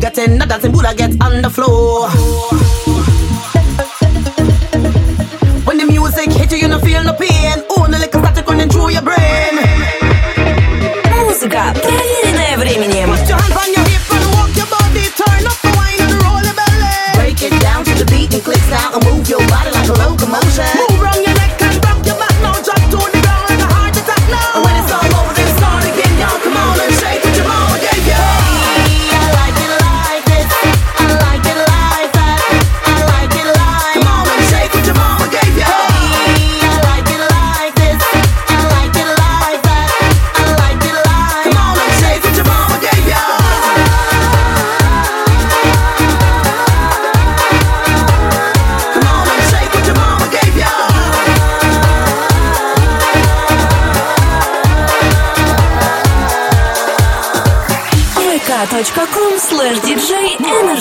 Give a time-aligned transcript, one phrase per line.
[0.00, 2.55] Get another thing, Buddha get on the floor.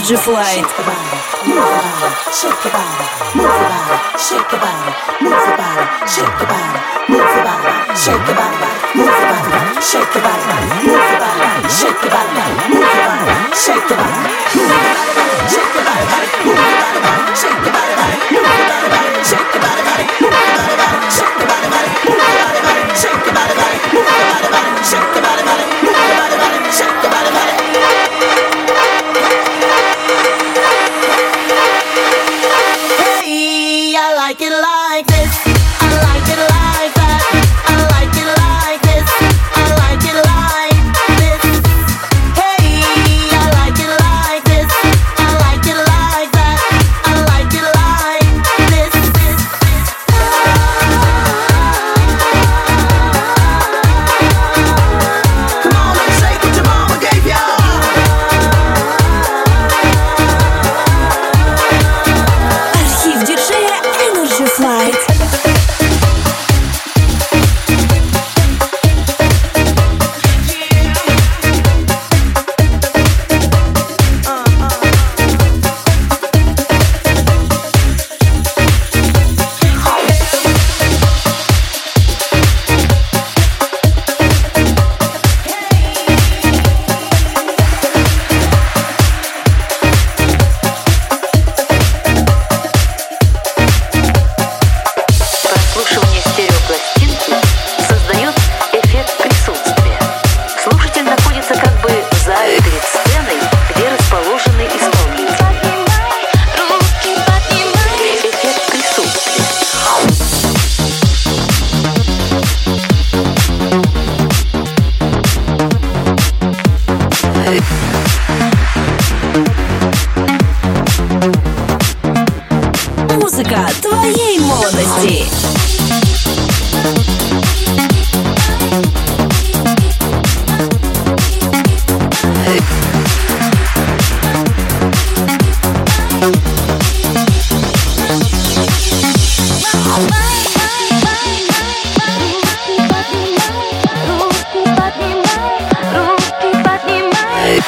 [0.07, 0.94] Digital Flight.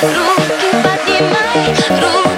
[0.02, 2.38] руки поднимай, руки.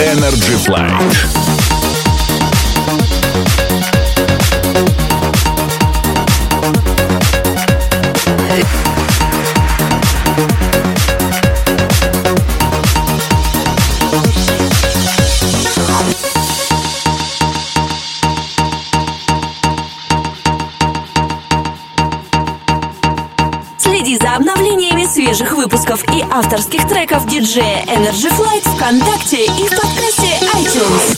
[0.00, 1.37] Energy Flight.
[26.48, 31.17] Авторских треков диджея Energy Flight ВКонтакте и в подкасте iTunes.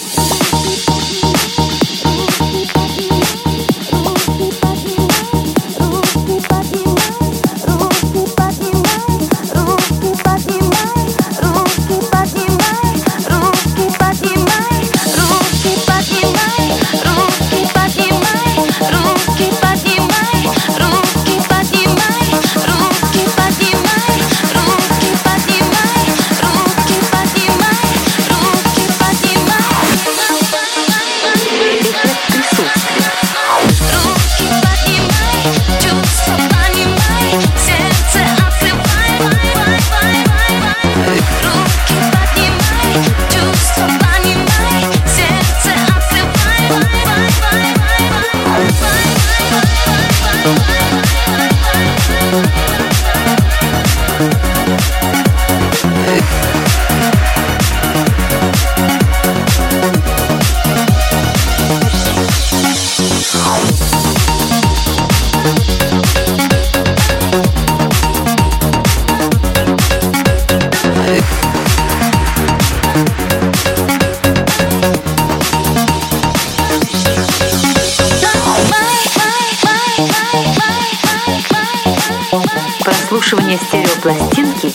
[83.51, 84.73] Прослушивание стереопластинки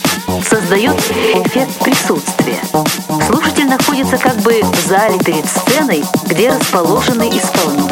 [0.48, 2.60] создает эффект присутствия.
[3.26, 7.85] Слушатель находится как бы в зале перед сценой, где расположены исполнители.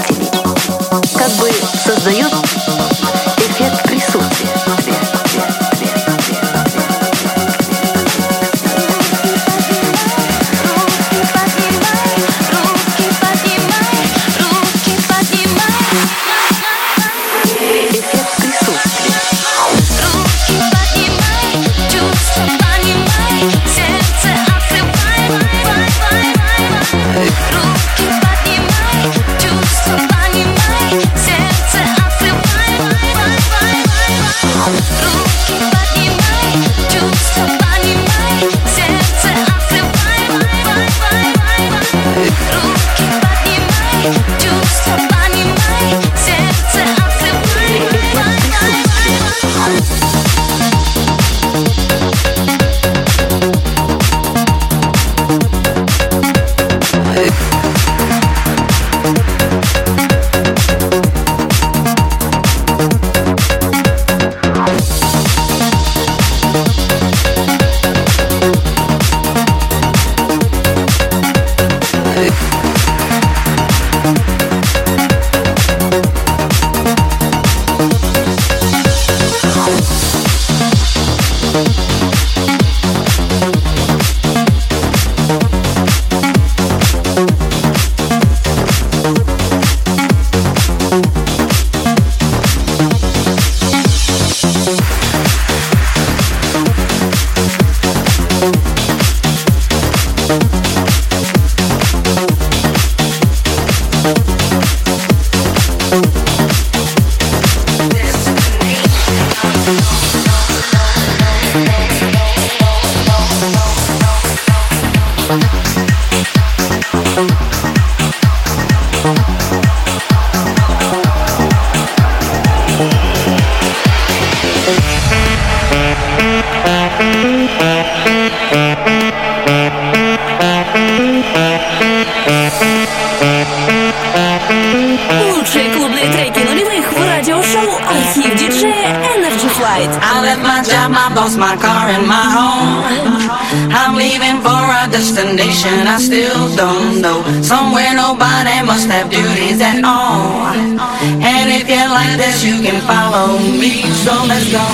[152.44, 153.82] You can follow me.
[154.04, 154.64] So let's go.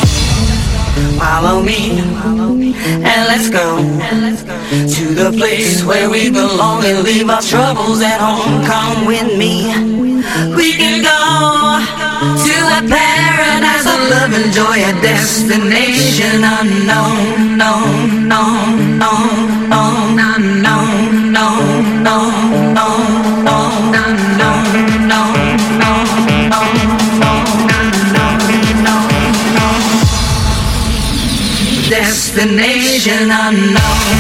[1.19, 2.01] Follow me.
[3.11, 8.65] And let's go to the place where we belong and leave our troubles at home.
[8.65, 9.71] Come with me.
[10.57, 11.21] We can go
[12.45, 20.50] to a paradise of love and joy, a destination unknown, known, known, known, known, unknown,
[32.33, 34.20] destination unknown.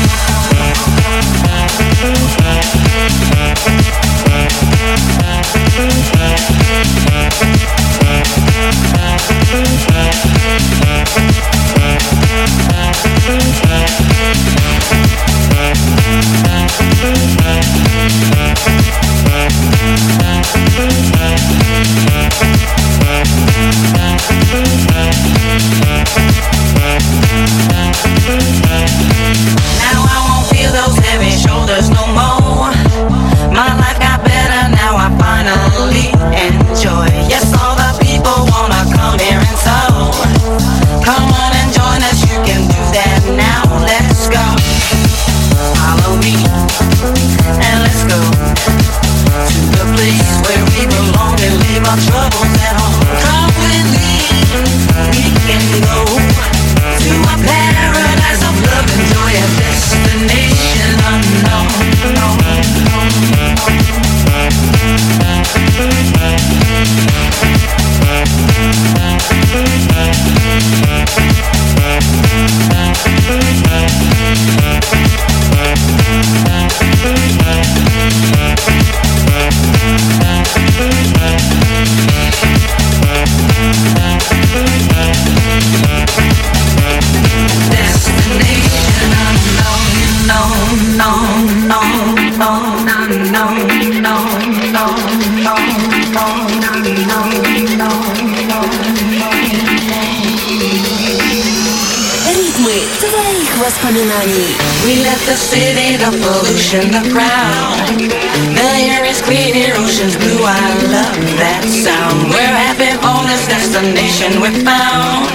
[113.70, 115.30] Destination we found.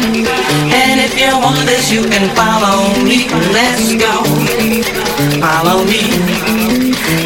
[0.75, 3.27] And if you want this, you can follow me.
[3.55, 4.11] Let's go.
[5.39, 6.11] Follow me.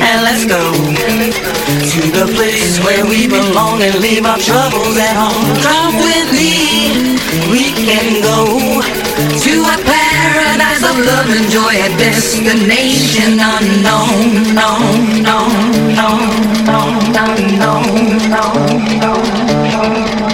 [0.05, 5.49] And let's go to the place where we belong and leave our troubles at home.
[5.65, 7.17] Come with me.
[7.49, 8.45] We can go
[8.77, 17.57] to a paradise of love and joy, a destination unknown, known, known, known, known, known,
[17.57, 20.28] known, known, known.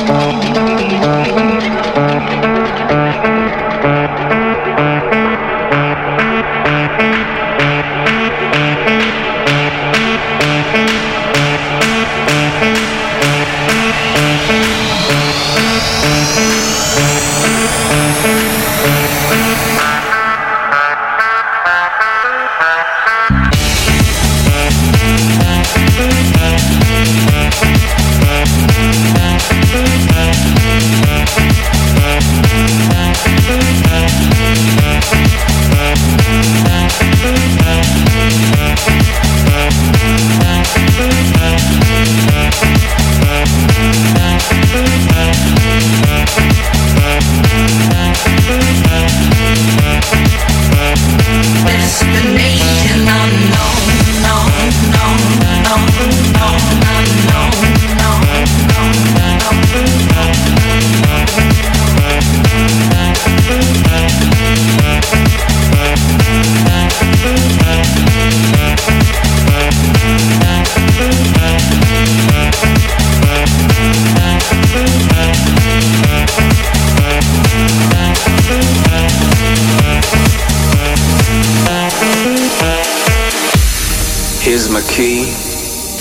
[84.55, 85.25] Here's my key,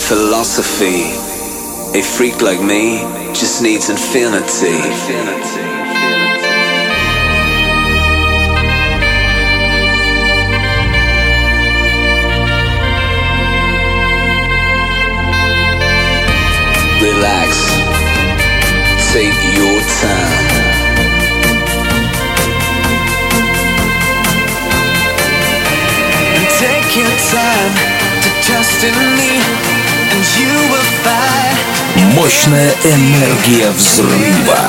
[0.07, 1.11] philosophy.
[1.99, 3.01] A freak like me
[3.35, 4.77] just needs infinity.
[4.77, 5.61] infinity.
[17.03, 17.51] relax,
[19.13, 20.55] take your time.
[26.61, 28.04] Take your time
[31.96, 34.60] Мощная энергия взрыва.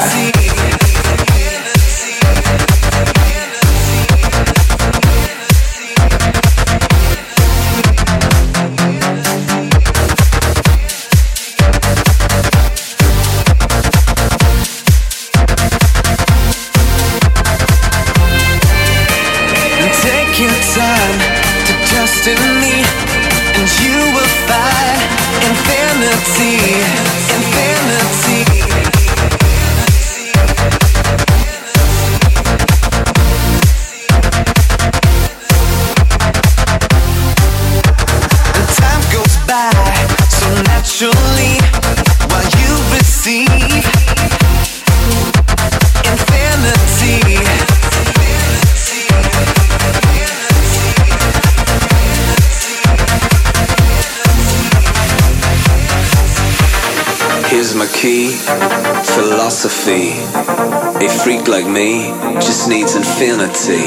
[59.69, 61.05] Philosophy.
[61.05, 62.05] A freak like me
[62.39, 63.85] just needs infinity.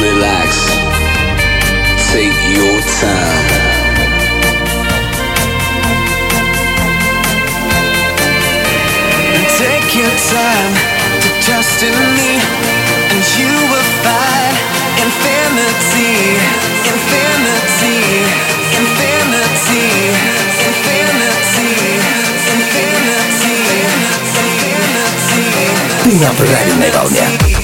[0.00, 0.66] Relax.
[2.12, 3.47] Take your time.
[26.18, 27.57] Yang berani.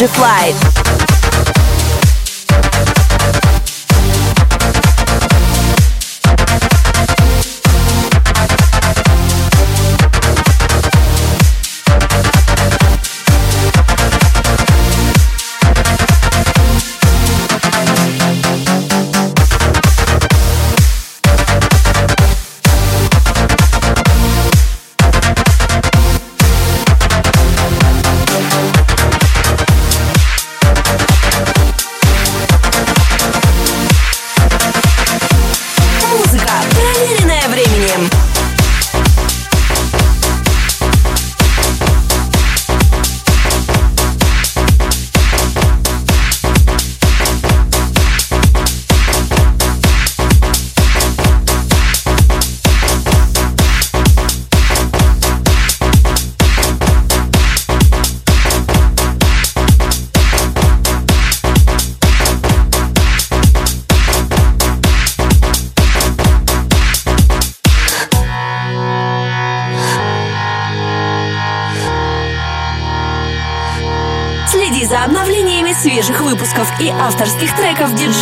[0.00, 0.81] Flight».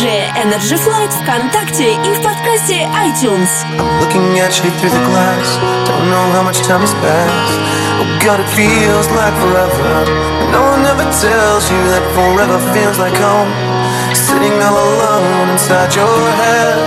[0.00, 3.48] диджея Energy Flight ВКонтакте и в подкасте iTunes.
[3.78, 7.60] I'm looking at you through the glass, don't know how much time has passed.
[8.00, 10.04] Oh God, it feels like forever.
[10.52, 13.50] No one ever tells you that forever feels like home.
[14.14, 16.78] Sitting all alone inside your head.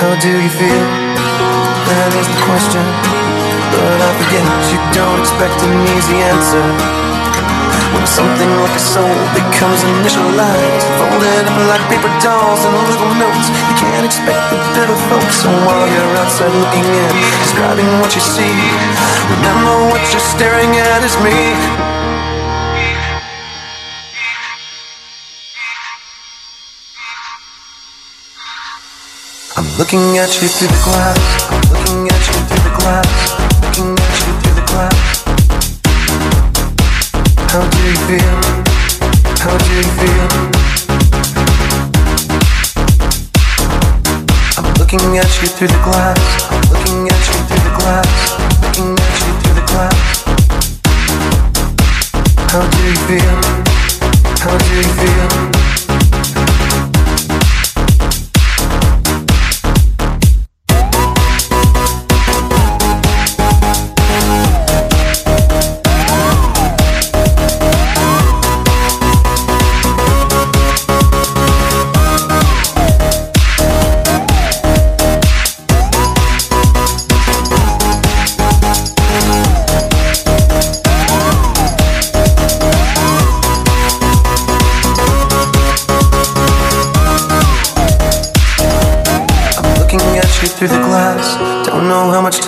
[0.00, 0.86] How do you feel?
[1.88, 2.84] That is the question.
[3.72, 7.07] But I forget you don't expect an easy answer.
[7.93, 13.49] When something like a soul becomes initialized Folded up like paper dolls and little notes
[13.49, 15.41] You can't expect the better folks.
[15.41, 18.53] So while you're outside looking in Describing what you see
[19.33, 21.37] Remember what you're staring at is me.
[29.57, 31.51] I'm looking at you through the glass.
[31.51, 33.28] I'm looking at you through the glass
[37.51, 38.37] how do you feel?
[39.41, 40.29] How do you feel?
[44.57, 46.21] I'm looking at you through the glass.
[46.69, 48.11] Looking at you through the glass.
[48.61, 49.99] Looking at you through the glass.
[52.51, 53.37] How do you feel?
[54.43, 55.58] How do you feel?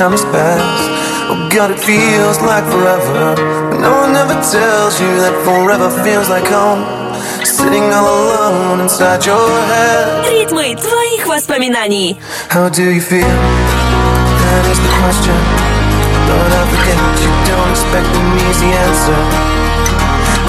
[0.00, 0.88] time has passed.
[1.28, 3.34] Oh God, it feels like forever.
[3.70, 6.84] But no one ever tells you that forever feels like home.
[7.44, 10.24] Sitting all alone inside your head.
[10.30, 12.16] Ритмы твоих воспоминаний.
[12.48, 13.26] How do you feel?
[13.26, 15.36] That is the question.
[16.28, 19.69] But I forget you don't expect an easy answer.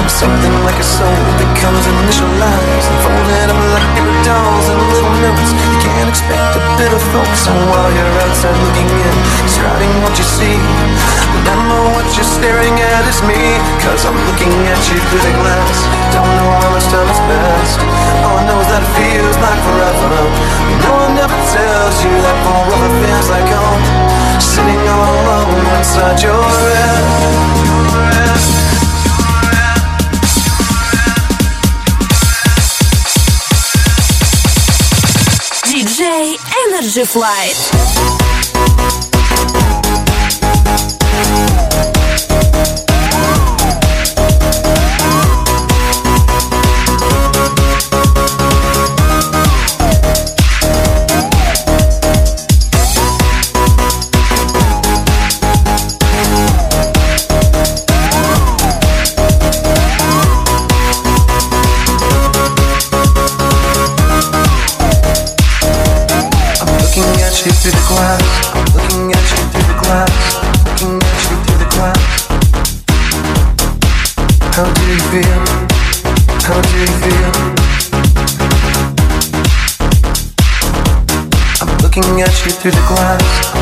[0.02, 5.14] When something like a soul becomes initialized and folded up like paper dolls and little
[5.22, 5.54] notes.
[5.54, 9.14] You can't expect a bit of focus on while you're outside looking in.
[9.46, 10.58] It's writing what you see.
[11.38, 13.38] Remember what you're staring at is me.
[13.78, 15.78] Cause I'm looking at you through the glass.
[16.10, 17.78] Don't know how much time has passed.
[18.26, 20.18] All I know is that it feels like forever.
[20.82, 23.82] Know one never tells you that forever feels like home.
[24.42, 28.11] Sitting all alone inside your head.
[36.82, 39.11] Energy Flight.
[82.62, 83.61] Through the glass,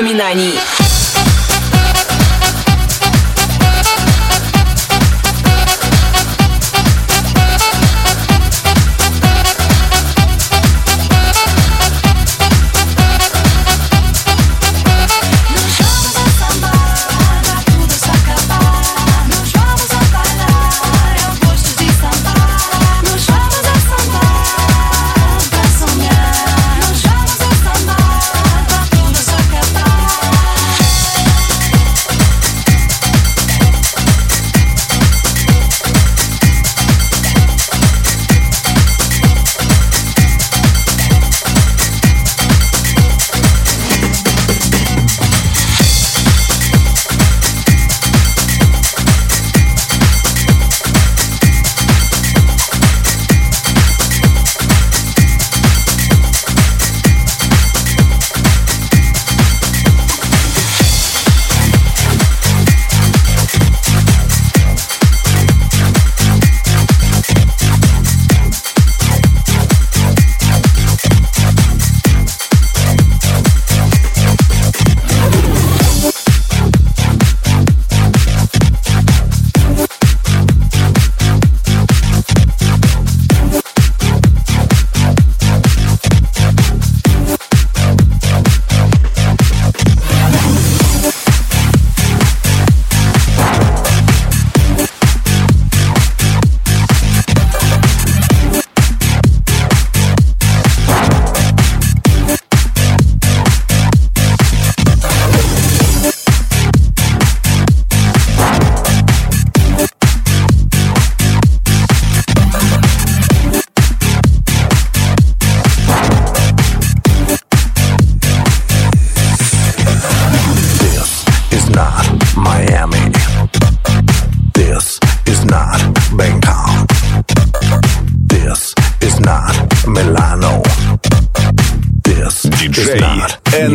[0.00, 0.89] воспоминаний.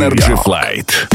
[0.05, 1.14] Energy Flight.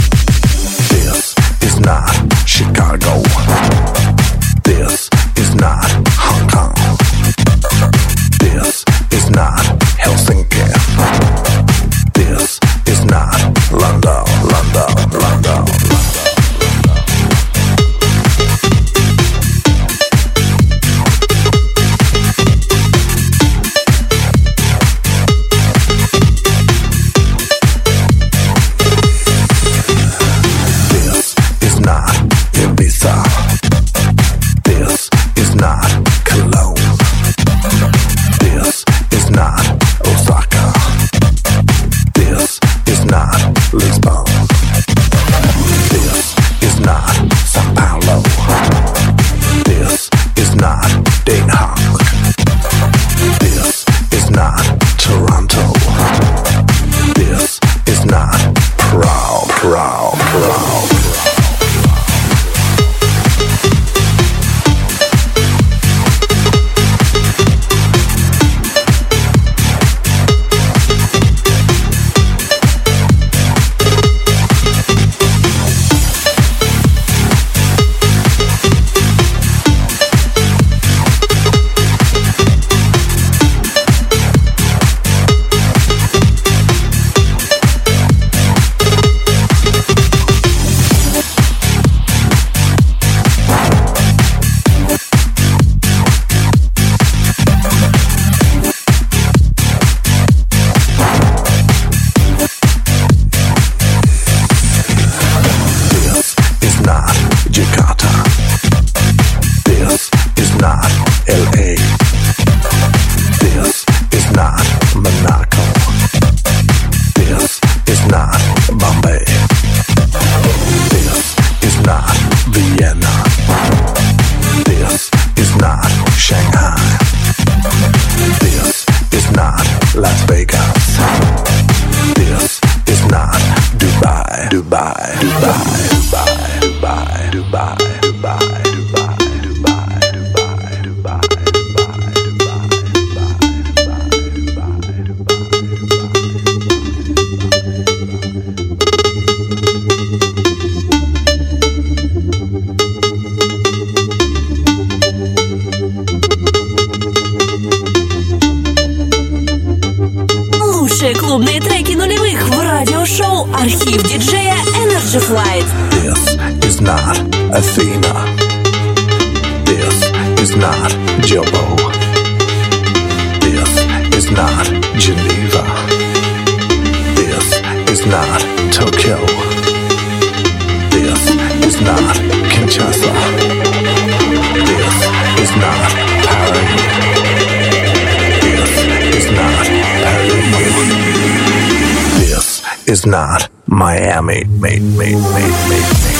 [193.01, 194.45] is not Miami.
[194.45, 196.20] Mate, mate, mate, mate, mate.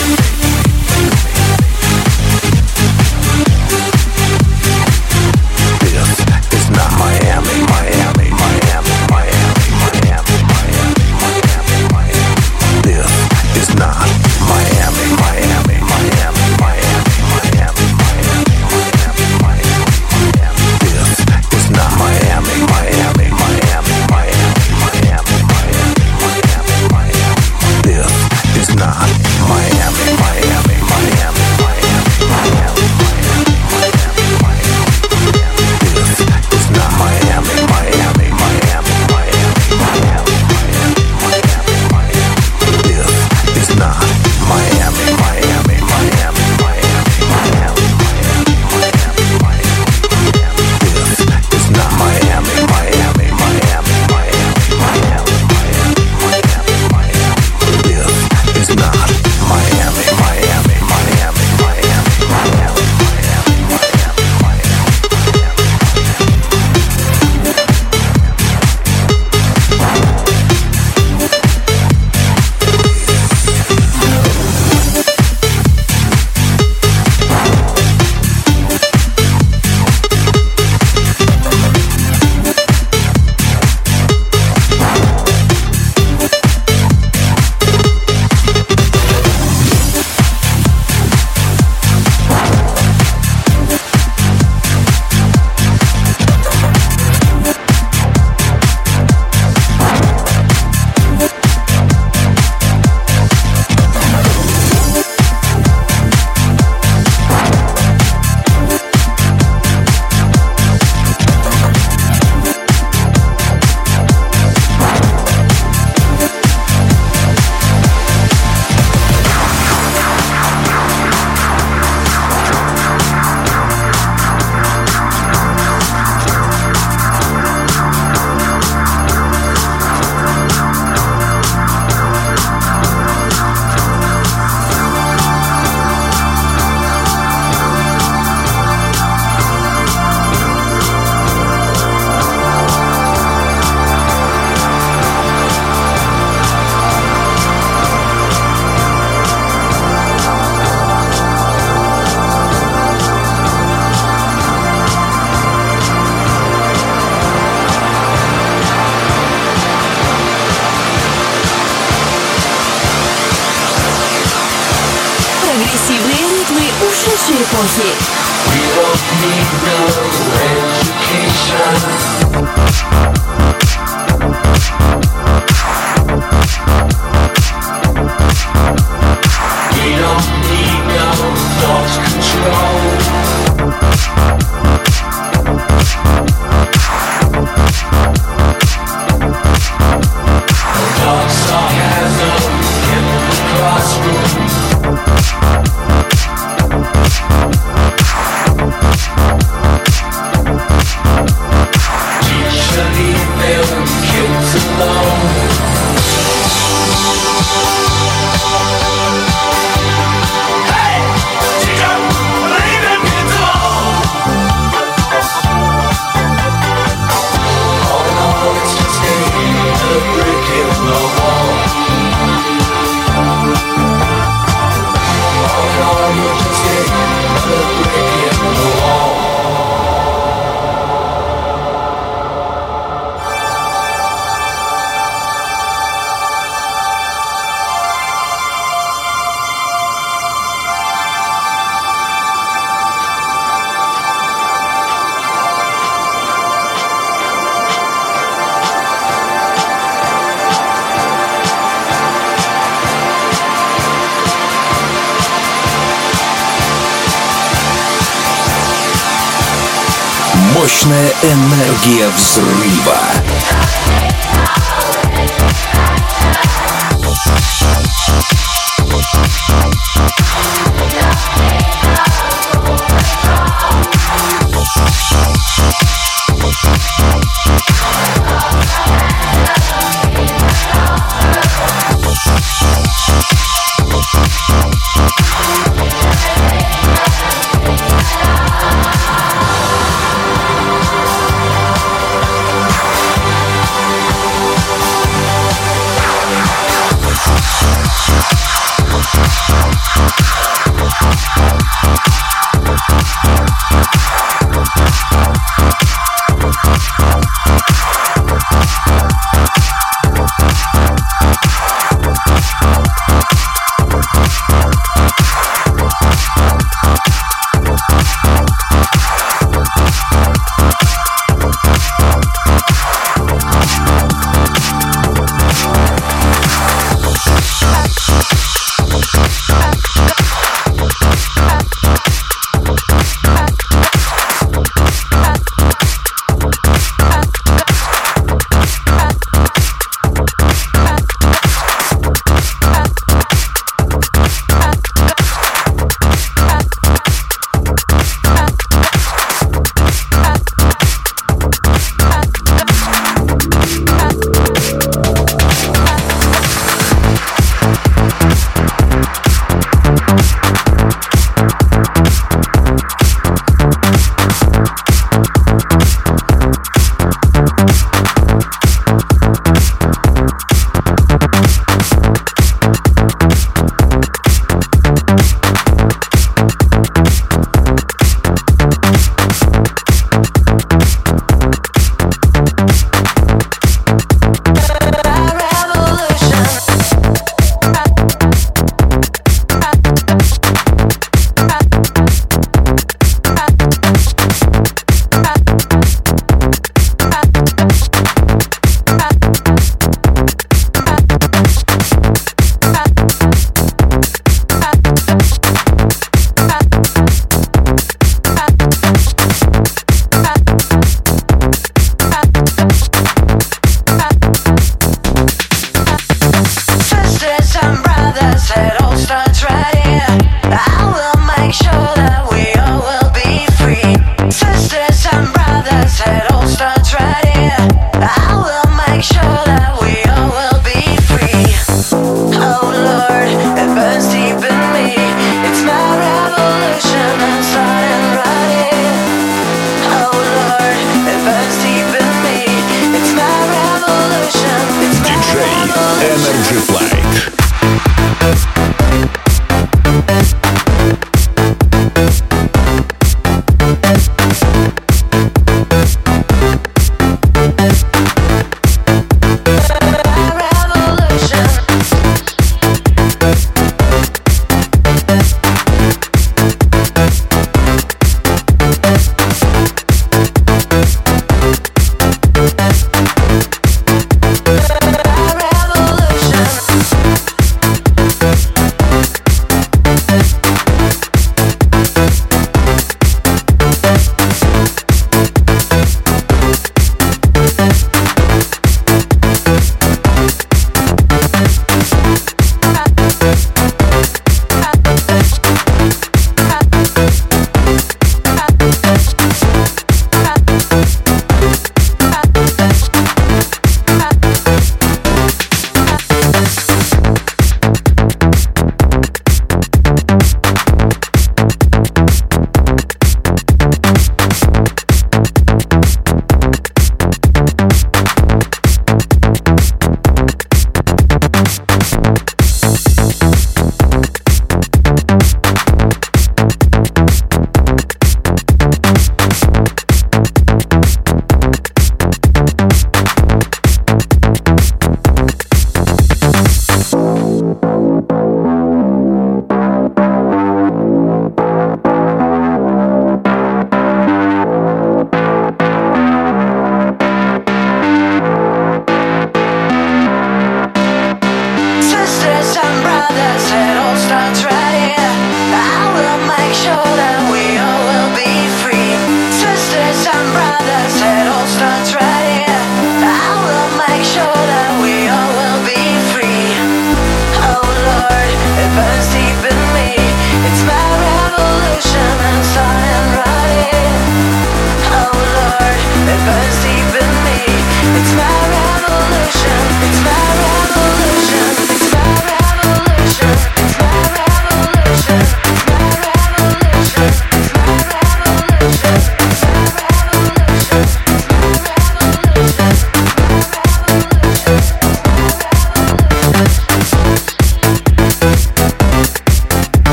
[261.91, 263.20] Энергия взрыва.